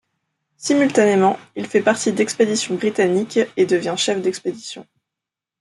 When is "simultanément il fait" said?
0.57-1.83